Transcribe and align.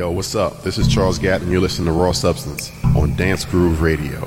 Yo, 0.00 0.10
what's 0.10 0.34
up? 0.34 0.62
This 0.62 0.78
is 0.78 0.88
Charles 0.88 1.18
Gatt, 1.18 1.42
and 1.42 1.52
you're 1.52 1.60
listening 1.60 1.84
to 1.84 1.92
Raw 1.92 2.12
Substance 2.12 2.72
on 2.96 3.14
Dance 3.16 3.44
Groove 3.44 3.82
Radio. 3.82 4.26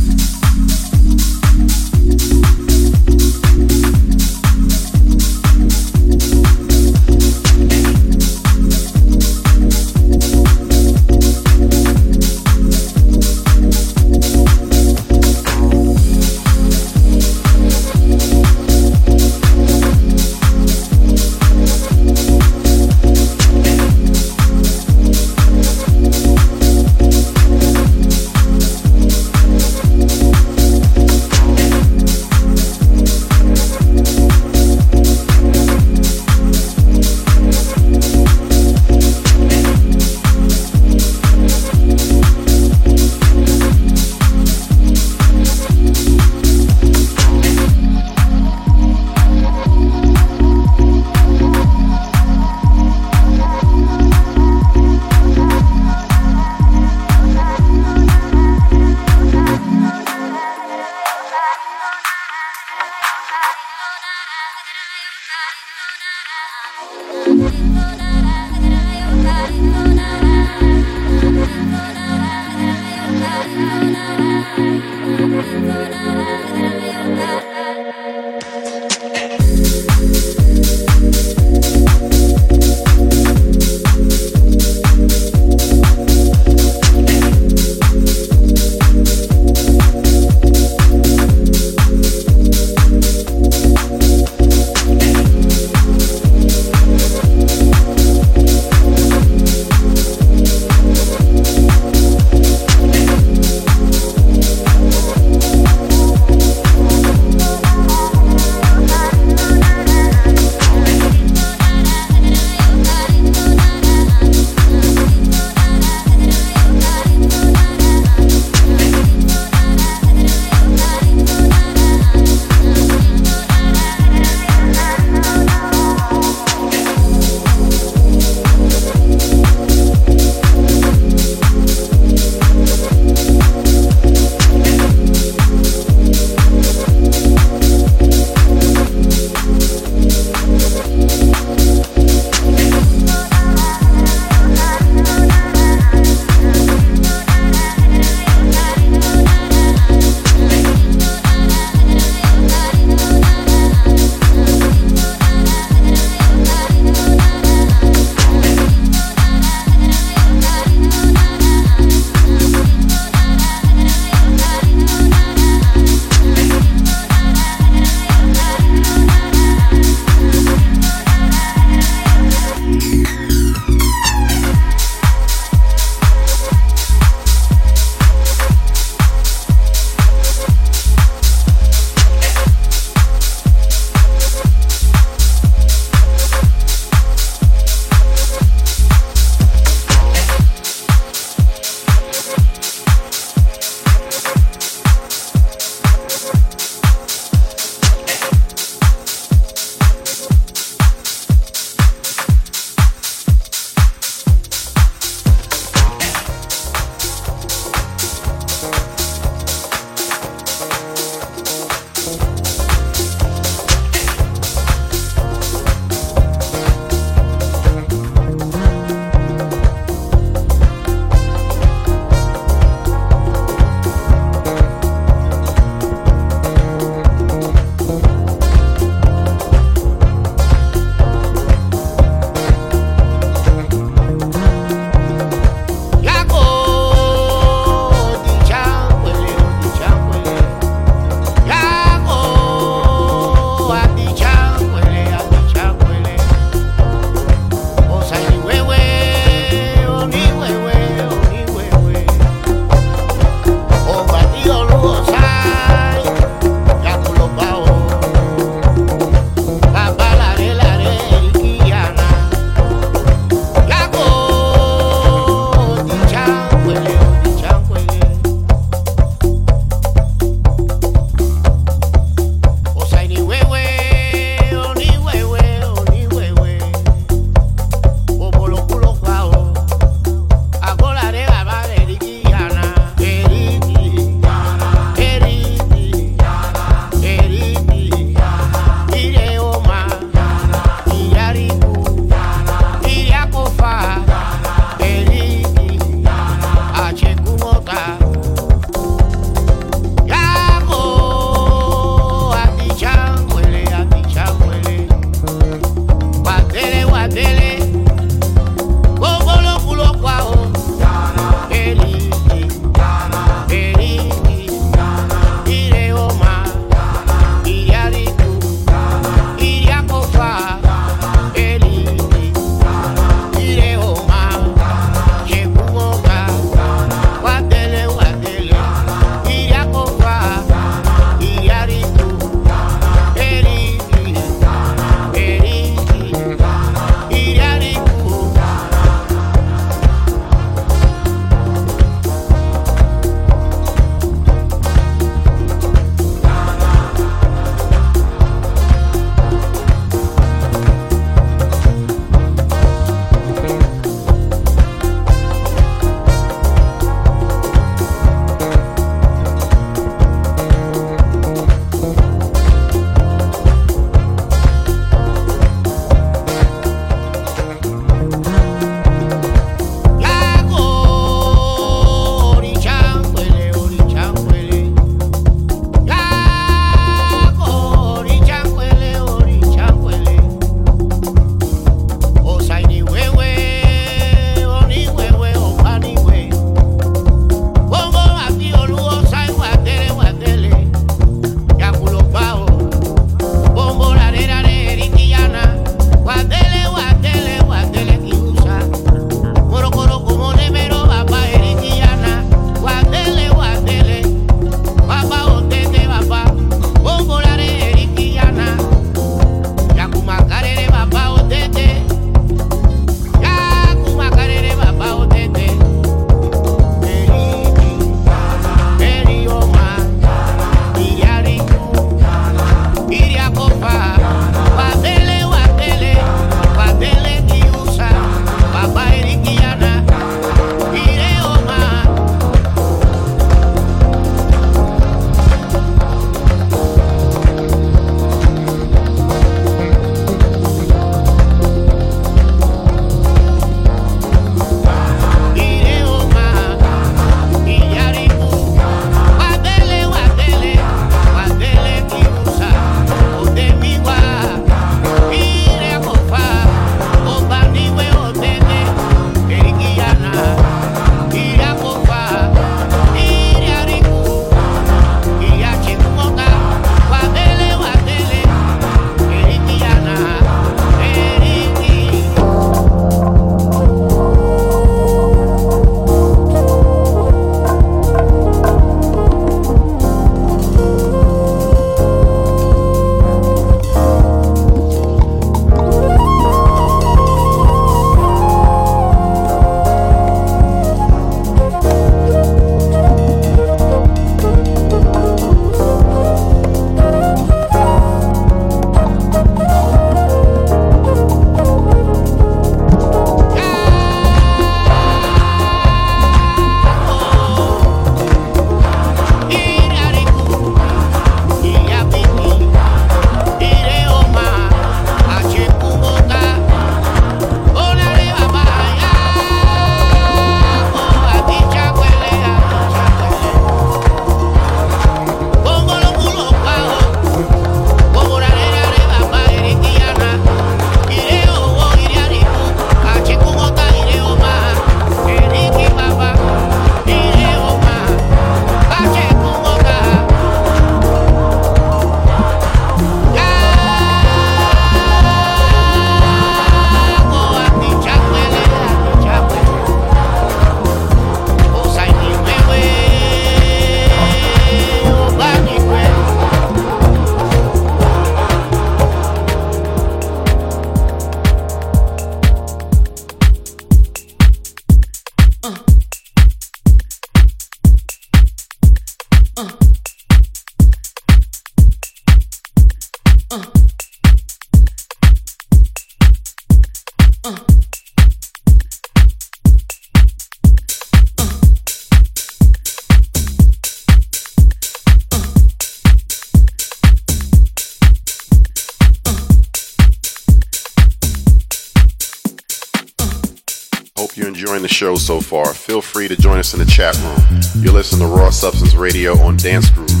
You're 594.21 594.29
enjoying 594.29 594.61
the 594.61 594.67
show 594.67 594.95
so 594.95 595.19
far, 595.19 595.51
feel 595.51 595.81
free 595.81 596.07
to 596.07 596.15
join 596.15 596.37
us 596.37 596.53
in 596.53 596.59
the 596.59 596.65
chat 596.65 596.95
room. 596.99 597.41
You're 597.63 597.73
listening 597.73 598.07
to 598.07 598.13
Raw 598.13 598.29
Substance 598.29 598.75
Radio 598.75 599.17
on 599.19 599.35
Dance 599.35 599.71
Groove 599.71 600.00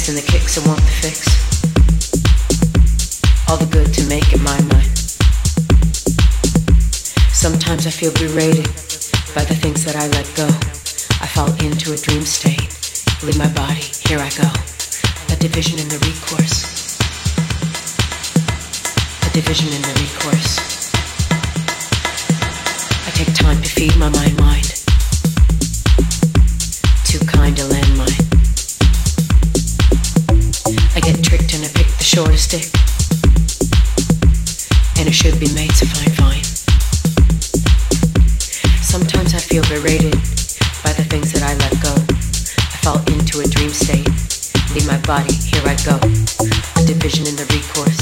next 0.00 0.08
and 0.08 0.18
the 0.18 0.32
kicks 0.32 0.56
I 0.56 0.66
want 0.66 0.80
to 0.80 0.92
fix. 1.04 1.28
All 3.48 3.56
the 3.56 3.66
good 3.66 3.92
to 3.94 4.06
make 4.08 4.32
it 4.32 4.40
my 4.40 4.58
mind. 4.72 4.96
Sometimes 7.28 7.86
I 7.86 7.90
feel 7.90 8.12
berated 8.14 8.64
by 9.34 9.44
the 9.44 9.54
things 9.54 9.84
that 9.84 9.96
I 9.96 10.06
let 10.08 10.24
go. 10.36 10.46
I 11.20 11.26
fall 11.26 11.52
into 11.60 11.92
a 11.92 11.96
dream 11.96 12.22
state. 12.22 12.64
Leave 13.22 13.36
my 13.36 13.52
body, 13.52 13.84
here 14.08 14.20
I 14.20 14.30
go. 14.40 14.48
A 15.34 15.36
division 15.36 15.78
in 15.78 15.88
the 15.88 15.98
recourse. 16.00 16.96
A 19.26 19.30
division 19.34 19.68
in 19.68 19.82
the 19.82 19.94
recourse. 20.00 20.92
I 23.06 23.10
take 23.12 23.34
time 23.34 23.60
to 23.60 23.68
feed 23.68 23.96
my 23.98 24.08
mind 24.08 24.38
mind. 24.38 24.79
sure 32.10 32.26
to 32.26 32.36
stick. 32.36 32.66
And 34.98 35.06
it 35.06 35.14
should 35.14 35.38
be 35.38 35.46
made 35.54 35.70
to 35.78 35.86
find 35.86 36.10
fine. 36.18 36.42
Sometimes 38.82 39.32
I 39.32 39.38
feel 39.38 39.62
berated 39.68 40.18
by 40.82 40.92
the 40.92 41.06
things 41.08 41.30
that 41.32 41.44
I 41.46 41.54
let 41.62 41.70
go. 41.78 41.94
I 41.94 42.76
fall 42.82 42.98
into 43.14 43.38
a 43.38 43.46
dream 43.46 43.70
state. 43.70 44.10
Leave 44.74 44.88
my 44.88 44.98
body, 45.06 45.34
here 45.34 45.62
I 45.64 45.76
go. 45.86 46.02
A 46.80 46.84
division 46.84 47.28
in 47.28 47.36
the 47.36 47.46
recourse. 47.54 47.99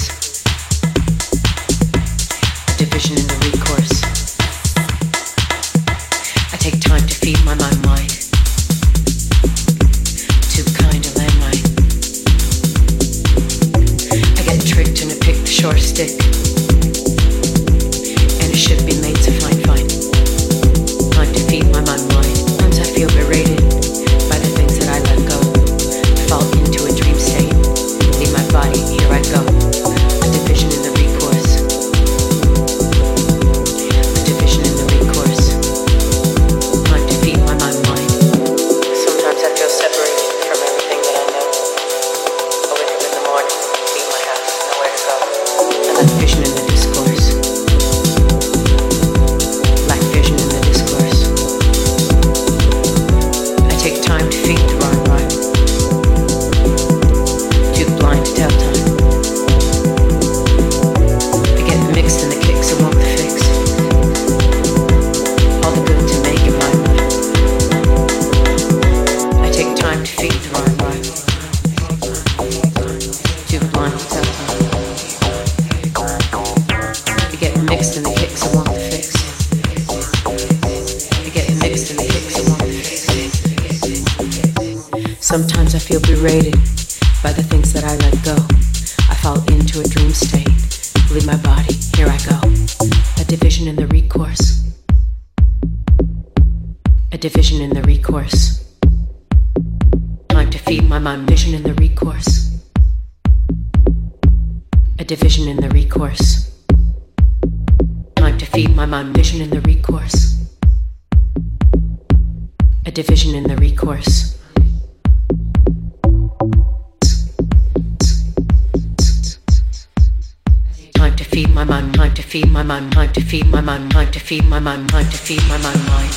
feed 124.29 124.45
my 124.45 124.61
mind, 124.61 124.93
mind 124.93 125.11
to 125.11 125.17
feed 125.17 125.41
my 125.49 125.57
mind, 125.57 125.83
mind. 125.87 126.13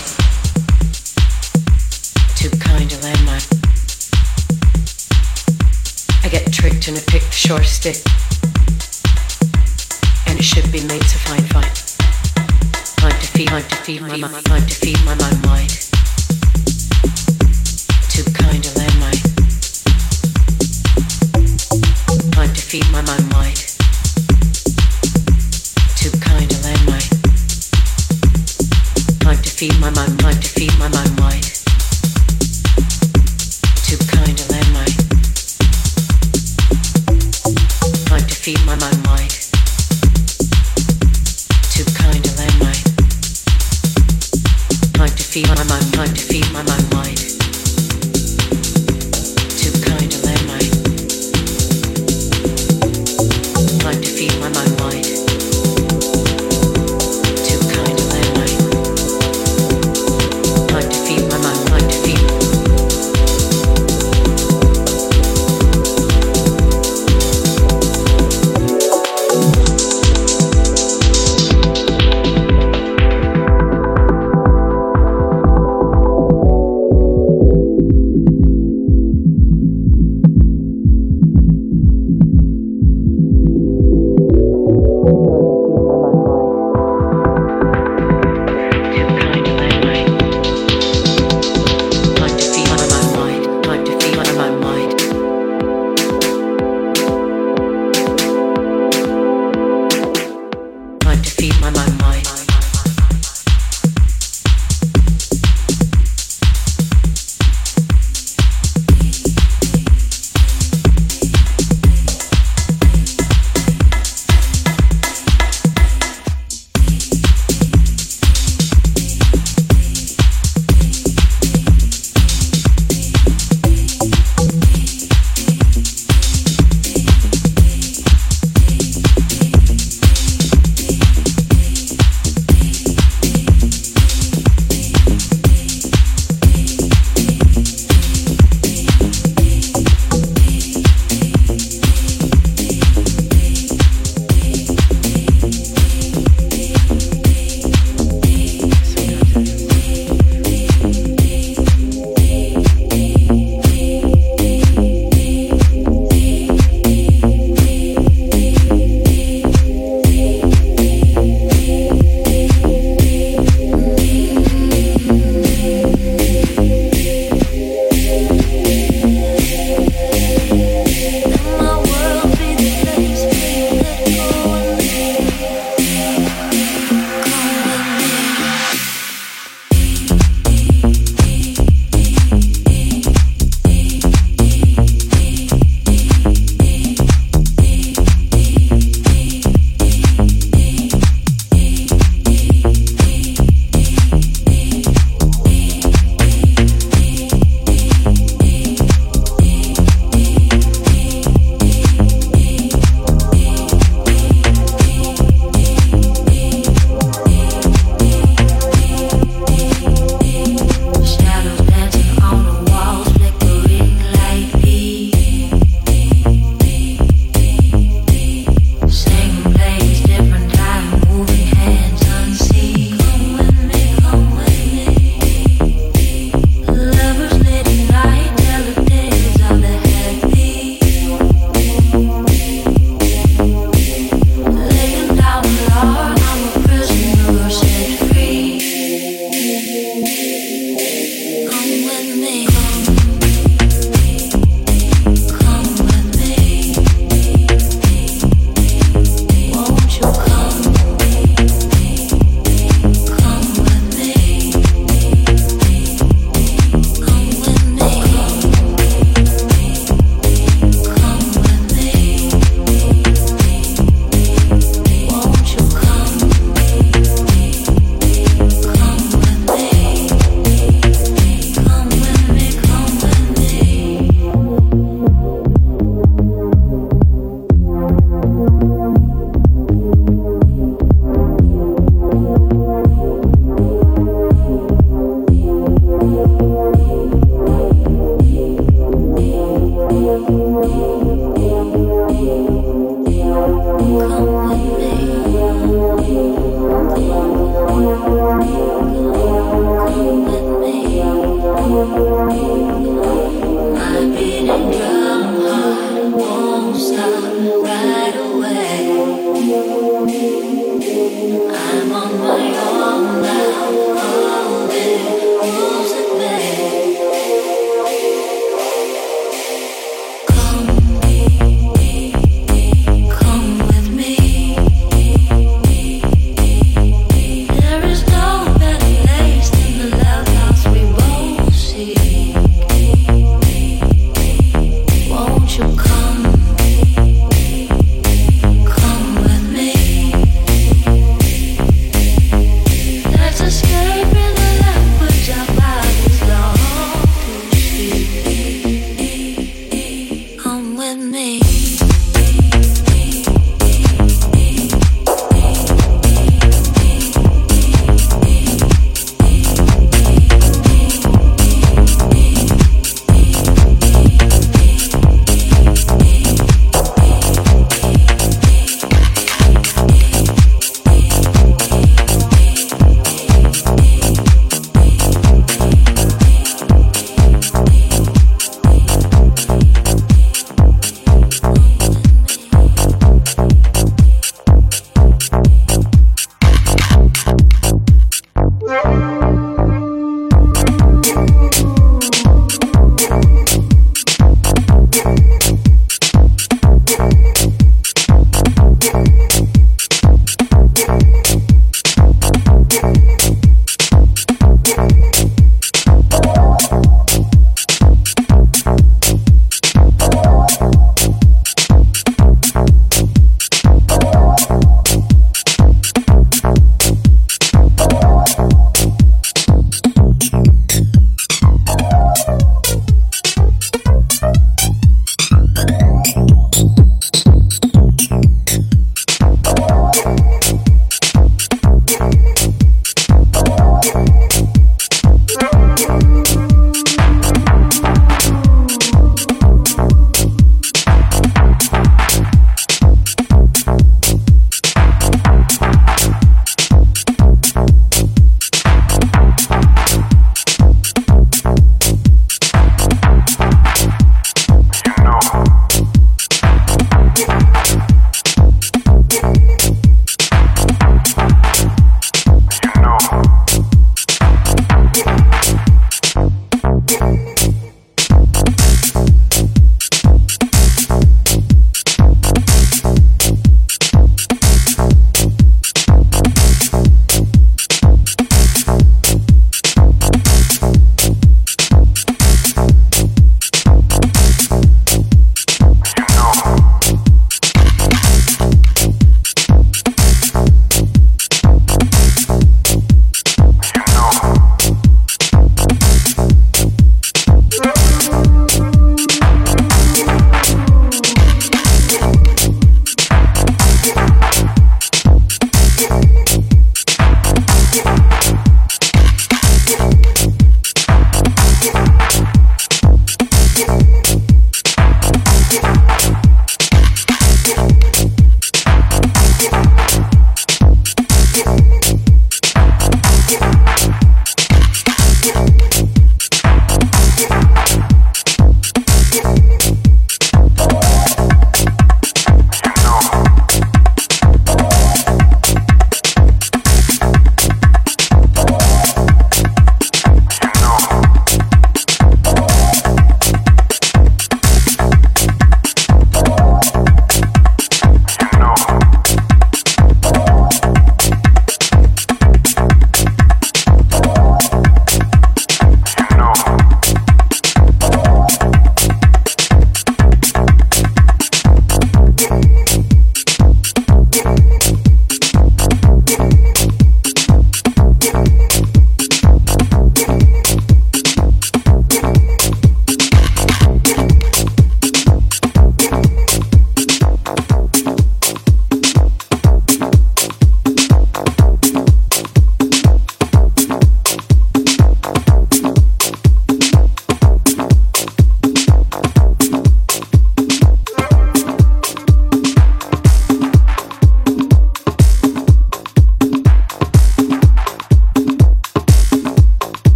Too 2.36 2.50
kind 2.60 2.92
a 2.92 2.98
landmine. 2.98 3.48
I 6.22 6.28
get 6.28 6.52
tricked 6.52 6.90
and 6.90 6.98
I 6.98 7.02
pick 7.08 7.22
the 7.22 7.32
short 7.32 7.64
stick, 7.64 8.04
and 10.28 10.38
it 10.38 10.44
should 10.44 10.70
be 10.74 10.84
made 10.88 11.04
to 11.04 11.18
find 11.20 11.46
fight. 11.54 11.72
Mind 13.02 13.22
to 13.22 13.28
feed, 13.28 13.50
mind 13.50 13.70
to 13.70 13.76
feed 13.78 14.02
my 14.02 14.18
mind, 14.18 14.50
mind 14.50 14.68
to 14.68 14.76
feed 14.76 15.00
my 15.06 15.16
mind. 15.16 15.51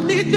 For 0.00 0.30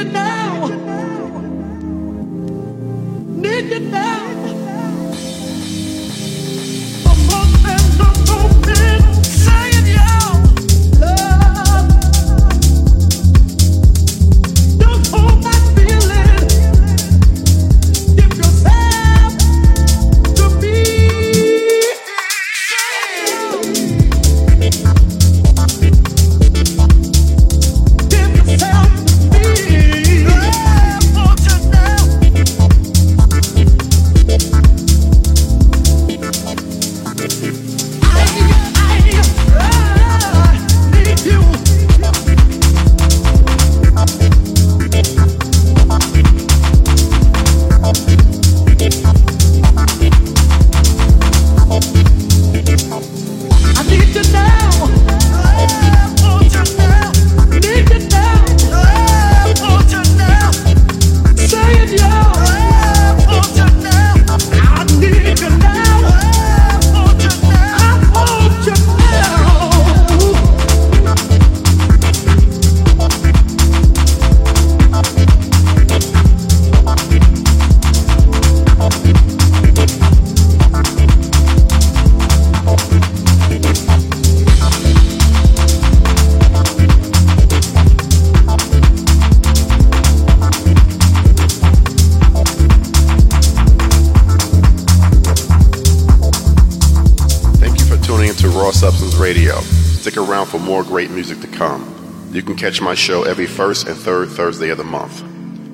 catch 102.74 102.82
my 102.82 102.95
show 102.95 103.21
every 103.21 103.45
first 103.45 103.86
and 103.86 103.95
third 103.95 104.30
Thursday 104.30 104.69
of 104.69 104.80
the 104.80 104.84
month. 104.84 105.24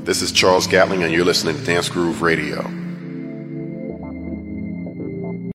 This 0.03 0.21
is 0.21 0.33
Charles 0.33 0.67
Gatling, 0.67 1.03
and 1.03 1.13
you're 1.13 1.23
listening 1.23 1.55
to 1.55 1.63
Dance 1.63 1.87
Groove 1.87 2.21
Radio. 2.21 2.78